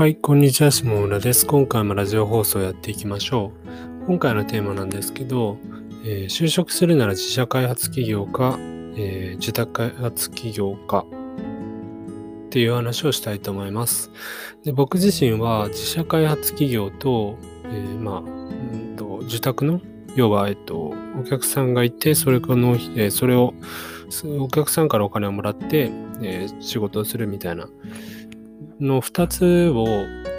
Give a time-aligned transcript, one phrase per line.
[0.00, 1.44] はい、こんにちは、下村です。
[1.44, 3.52] 今回もラジオ放送やっていきましょ
[4.02, 4.06] う。
[4.06, 5.58] 今回のテーマなんですけど、
[6.06, 8.56] えー、就職するなら自社開発企業か、
[8.96, 11.04] えー、自宅開発企業か
[12.46, 14.10] っていう話をしたいと思います。
[14.64, 19.82] で僕自身は自社開発企業と、えー、まあ、うんと、自宅の
[20.16, 23.52] 要は、えっと、お客さんがいて、それこの、えー、それを、
[24.38, 25.90] お客さんからお金をもらって、
[26.22, 27.68] えー、仕事をするみたいな
[28.80, 29.86] の2つを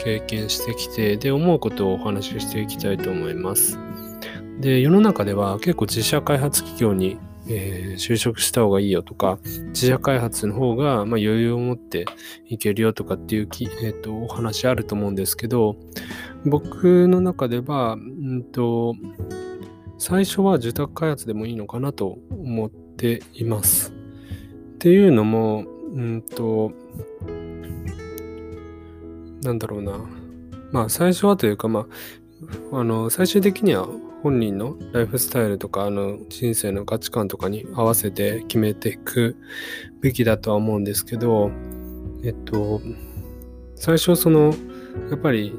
[0.03, 3.79] 経験してきて、で、思うことをお話ししていきたいと思います。
[4.59, 7.17] で、世の中では結構自社開発企業に、
[7.47, 12.05] えー、就職した方がいいよとか、自社開発の方が、まあ、余裕を持って
[12.47, 15.75] いけるよとかっていうき、えーと、お話あると思うんですけど、
[16.45, 18.95] 僕の中では、うんと、
[19.97, 23.91] 最初は受託開発でもいいのかなと思っています。
[23.91, 26.71] っていうのも、うんと、
[29.41, 29.99] なんだろうな。
[30.71, 31.87] まあ最初はというか、ま
[32.71, 33.87] あ、あの、最終的には
[34.23, 39.35] 本人のライフスタイルとか、あの、人生の価値観とかに合わせて決めていく
[39.99, 41.51] べきだとは思うんですけど、
[42.23, 42.81] えっと、
[43.75, 44.53] 最初その、
[45.09, 45.57] やっぱり、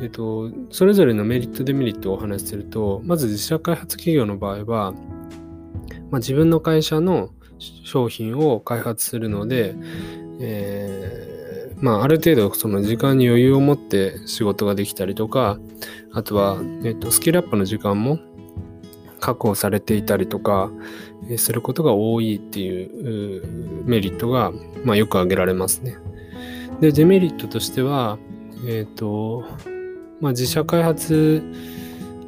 [0.00, 4.92] えっと、それぞれのメリット、デメリットをお話しすると、まず自社開発企業の場合は、
[6.10, 9.76] まあ、自分の会社の商品を開発するので、
[10.40, 11.01] えー
[11.82, 15.58] まあ、ある程度その時間に余裕を持って仕事ができたりとか、
[16.12, 18.20] あとは、えっと、スキルアップの時間も
[19.18, 20.70] 確保されていたりとか、
[21.36, 24.52] することが多いっていうメリットが、
[24.84, 25.96] まあ、よく挙げられますね。
[26.80, 28.18] で、デメリットとしては、
[28.66, 29.44] えっ、と、
[30.20, 31.42] まあ、自社開発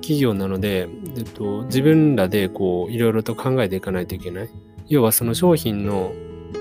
[0.00, 4.50] 企業なので、えっと、自分らでこういろいろと考えていかないといけない。
[4.88, 6.12] 要はその商品の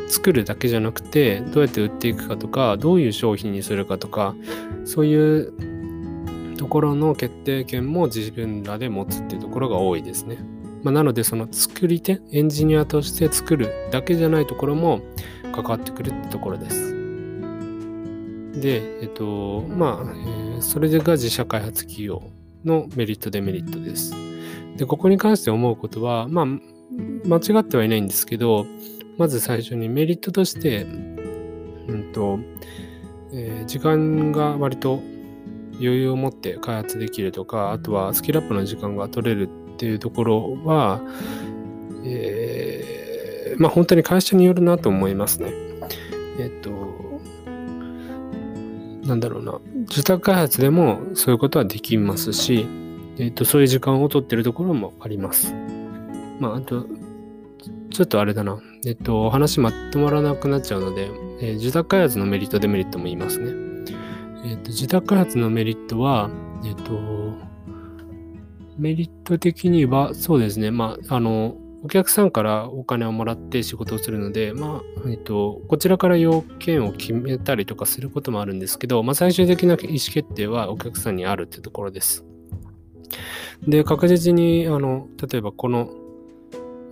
[0.07, 4.35] 作るだけじゃなくてどうやって売っていくかとかどういう商品にするかとか
[4.85, 10.37] そういうところの決定権も自分らで持つっていうところが多いですね。
[10.83, 15.01] まあ、なのでその作り手エンジニアとして作るだけじゃないところも
[15.53, 16.93] 関わってくるってところです。
[18.59, 22.23] で、えっと、まあ、えー、それが自社開発企業
[22.63, 24.13] のメリット、デメリットです。
[24.77, 26.45] で、ここに関して思うことは、まあ、
[27.25, 28.65] 間違ってはいないんですけど、
[29.17, 32.39] まず最初にメリットとして、うんと
[33.31, 35.01] えー、時間が割と
[35.73, 41.01] 余裕を持って開発できるとか、あとはスキルアップの時間が取れるっていうところは、
[42.05, 45.51] えー、まあ本当に会社によるなと思いますね。
[46.39, 46.69] えっと、
[49.07, 52.67] なんだろうな、受託開発でもそういうことはできますし、
[53.17, 55.53] えっと、そういう時間を取ってるところもあります。
[56.39, 56.85] まあ、あと、
[57.93, 58.59] ちょっとあれだな。
[58.87, 63.51] えっと、お話まとまらなくなっちゃうので、えー、受託開発のメリット、デメリットも言いますね。
[64.45, 66.31] えっと、受託開発のメリットは、
[66.65, 66.91] えっと、
[68.79, 70.71] メリット的には、そうですね。
[70.71, 82.25] まあ、あの、お客さんからお金をもらって仕事をするので、まあ、えっと、こちらから要件を決めたりとかすることもあるんですけど、まあ、最終的な意思決定はお客さんにあるってところです。
[83.67, 85.89] で、確実に、あの、例えばこの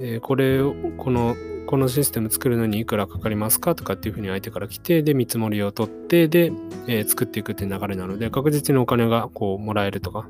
[0.01, 1.35] えー、これを、この、
[1.67, 6.51] このシステム作るのにいくらかかりますかとかっていうふうに相手から来て、で、見積もりを取って、で、
[6.87, 10.27] えー、作っていくっていう流れなので、確実にお金がこうもらえるとか、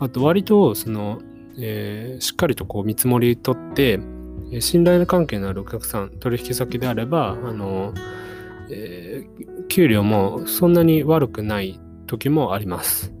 [0.00, 1.20] あと割と、その、
[1.58, 4.00] えー、しっかりとこう見積もり取って、
[4.60, 7.92] 信頼関係のあるお客さん、取引先であれば、あの、
[8.70, 13.12] えー、給料もそんなに悪くない時もあります。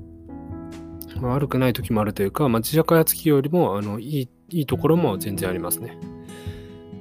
[1.20, 5.96] まあ、悪くない時もあるというか、まあ、自社開発企業よりもあのいいいいところも全然ありますね。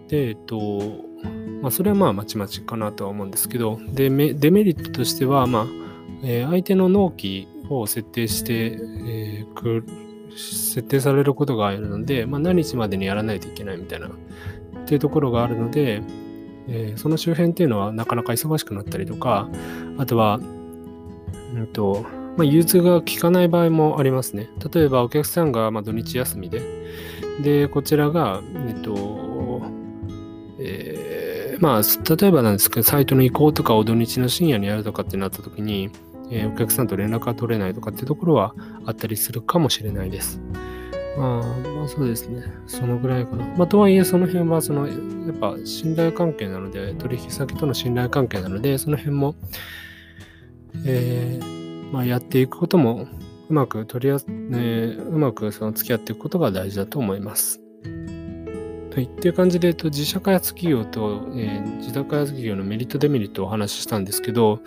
[0.07, 0.57] で、えっと、
[1.61, 5.65] まあ、それはまあまちまちかなとは思うんですけど、でデメリットとしては、まあ、
[6.23, 9.85] えー、相手の納期を設定して、えー、く
[10.31, 14.11] 設定されることがあるので、まあ、何日までにやらないといけないみたいなっ
[14.85, 16.01] ていうところがあるので、
[16.67, 19.49] えー、その周辺っていうのはなかなか忙しくなったりとか、
[19.97, 20.39] あとは、
[21.55, 22.05] うんと、
[22.37, 24.49] まあ、融通が効かない場合もありますね。
[24.73, 26.61] 例えばお客さんがま土日休みで、
[27.41, 29.61] で、こちらが、えっと、
[30.59, 35.89] えー、まあ、例えばなんですけど、サイトの移行とかを土日の深夜にやるとかってなった時に、
[36.31, 40.41] えー、お客さんと連絡が取れないとかってところはあったりするかもしれないです。
[41.17, 42.43] まあ、まあそうですね。
[42.65, 43.45] そのぐらいかな。
[43.57, 44.97] まあとはいえその辺はその、やっ
[45.39, 49.35] ぱ信頼関係なので、取引先との信頼関係なので、その辺も、
[50.85, 51.52] えー、
[51.93, 53.07] まあ、やっていくことも
[53.49, 57.61] うまく取りやす、ね、うまくその付き合っていくことが大事だと思います。
[58.95, 59.03] はい。
[59.03, 64.59] っていう感じで、えっと、自社開発企業と、えー、自宅開発企業のメリット、デメリットをお話ししたんですけど、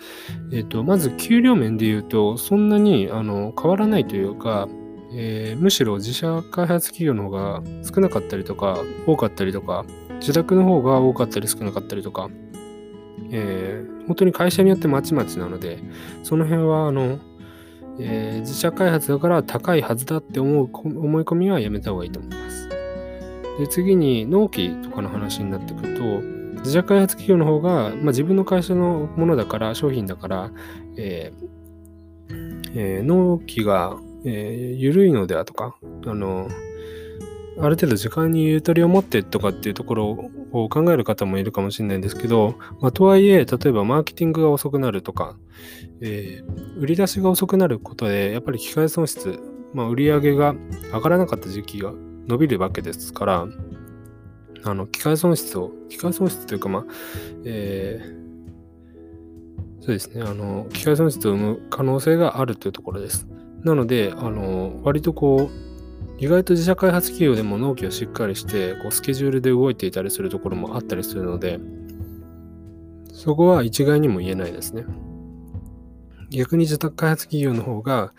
[0.53, 4.69] えっと、まず給料面で言うと、そんなにあの変わらないというか、
[5.13, 9.85] えー、むしろ自社開発企業の方が少なかったりとか、多かったりとか、
[10.21, 12.29] 自宅の方が多かったり少なかったりとか、
[13.31, 15.79] えー、本当に会社によってまちまちなので、
[16.23, 17.19] その辺は、あの、
[17.99, 22.69] えー、自社開発だから高いはずだって思う思い込みはやめた方がいいと思います。
[23.59, 26.03] で、次に納期とかの話になってくると、
[26.59, 30.51] 自社開発企業の方が、まあ、自分の会社のものだから、商品だから、
[30.95, 31.57] えー
[32.75, 35.75] えー、納期が、えー、緩いのではとか、
[36.05, 36.47] あの、
[37.59, 45.37] ある程度時間にゆとりを持ってとかっていうところを考える方もいるかもしれないんですけど、まあ、とはいえ、例えばマーケティングが遅くなるとか、
[46.01, 49.39] えー、売り出しが遅くなることで、やっぱり機械損失、
[49.73, 50.55] まあ、売り上げが
[50.93, 51.91] 上がらなかった時期が
[52.27, 53.47] 伸びるわけですから、
[54.63, 56.85] あの、機械損失を、機械損失というか、まあ、
[57.45, 63.27] えー、そうですね、あの、機械損失を生む可能性があるというところです。
[63.63, 65.66] なので、あの、割とこう、
[66.19, 71.59] 意外と自社開発企業でも納期をしっかりしてこうスケジュールで動いていたりするところもあったりするので
[73.13, 74.85] そこは一概にも言えないですね。
[76.29, 78.13] 逆に自宅開発企業の方が、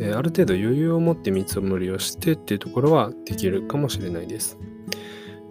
[0.00, 4.58] えー、ある程度余裕を持って見積もりをしてっていうところはできるかもしれないです。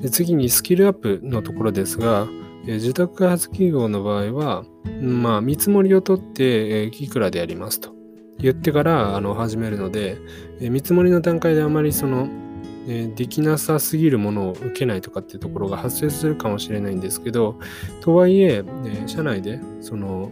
[0.01, 2.27] で次にスキルアップのところですが、
[2.65, 4.63] えー、自宅開発企業の場合は、
[5.01, 7.98] まあ、見積もりを取って、えー、いくらでやりますと。
[8.39, 10.17] 言ってからあの始めるので、
[10.59, 12.27] え見積もりの段階であまりその、
[12.87, 17.59] えできなさすぎるものを受けないとかっていうところが発生するかもしれないんですけど、
[18.01, 20.31] とはいえ、え社内でその、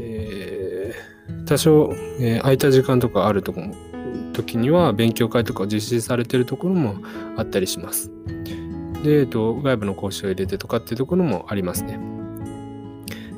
[0.00, 3.62] えー、多少、えー、空いた時間とかあるとこ
[4.32, 6.96] 時には勉強会とか実施されてるところも
[7.36, 8.10] あったりします。
[9.04, 11.98] で、えっと、外部の講師を入れてとかっていうところもありますね。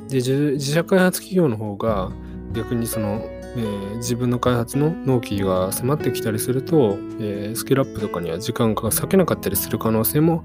[0.08, 2.12] で、自社開発企業の方が
[2.52, 10.44] 逆にそのえー、自分の開発の納期が迫ってきたりすると、えー、スキルアップとかには時間が割けなかったりする可能性も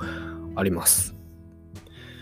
[0.56, 1.16] あります。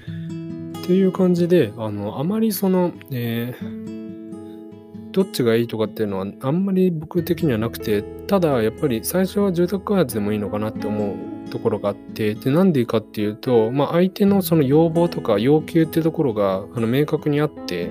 [0.08, 17.90] っていう感じで、あの、あまりその、えー、どっちがいいとかっていうのはあんまり僕的にはなくて、ただやっぱり最初は住宅開発でもいいのかなって思うところがあって、で、なんでいいかっていうと、まあ相手のその要望とか要求っていうところがあの明確にあって、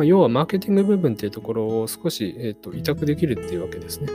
[0.00, 4.08] まあ、要はマーケティング部分っていうところを少し、えーと、委託できるっていうわけですね。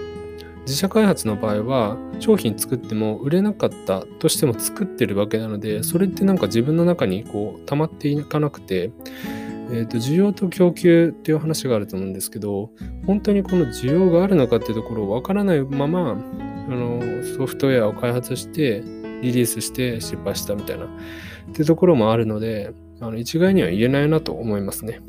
[0.62, 8.90] 自社開発の場合は商品作っても売れなかったとしても作ってるわけなのでそれってなんか自分の中にこう溜まっていかなくて、
[9.70, 12.72] えーと、需要と供給っていう話があると思うんですけど
[13.06, 16.16] 本当にこの需要があるのかっていうところをわからないままあ
[16.68, 17.00] の
[17.38, 18.82] ソフトウェアを開発して
[19.22, 20.88] リリースして失敗したみたいなっ
[21.54, 25.02] ていうところもあるのであの一概には言えないなと思いますね。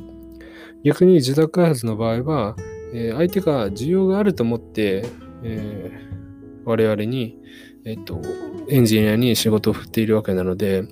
[0.86, 2.54] 逆に自宅開発の場合は、
[2.94, 5.04] えー、相手が需要があると思って、
[5.42, 7.40] えー、我々に、
[7.84, 8.22] えっ、と、
[8.68, 10.84] エンジニアに仕事を振っているわけなので、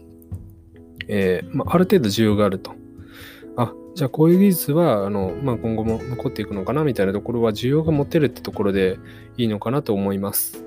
[1.06, 2.72] えー、まあ、ある程度需要があると。
[3.56, 8.98] あ、じゃあこういう技術は、あの、まあ、今後も残っていくのかなみたいなところは需要が持てるってところで
[9.36, 10.64] いいのかなと思います。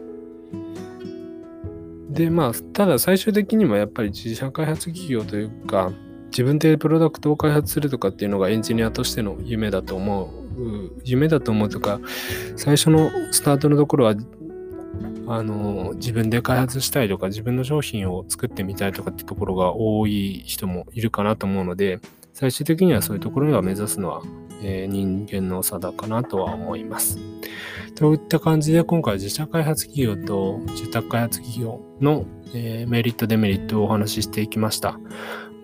[2.12, 5.92] で、まあ、ただ最終的にはやっぱり自社開発企業というか、
[6.28, 10.48] 自分でプロダクトを開発するとかっていうのがエンジニアとしての夢だと思う。
[11.04, 12.00] 夢だと思うとか、
[12.56, 14.16] 最初のスタートのところは、
[15.28, 22.00] あの、自分で開発したいとか、自分の商品を作ってみたいとかってところが多い人もいるかなと思うので、
[22.34, 24.22] 最終的にはそういうところが目指すのは、
[24.62, 27.20] えー、人間の差だかなとは思います。
[27.96, 35.00] といった感じで今回自社開発企業と住宅開発企業の、えー、メリットデメリットをお話ししていきました。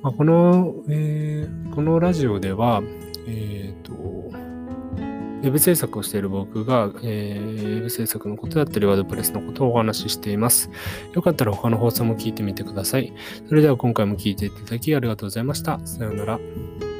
[0.03, 2.83] まあ、この、えー、このラジオでは、
[3.25, 10.69] えっ、ー、と、ウェブ制作をしている僕が、えー、ウェブ制作のことだったり、ワードプレスのことをお話ししています。
[11.13, 13.13] よかったら他の放送も聞いてみてください。
[13.47, 15.79] それでは今回も聞いていただきありがとうございました。
[15.85, 16.92] さようなら。